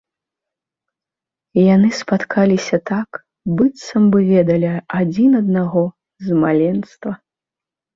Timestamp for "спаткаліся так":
1.99-3.09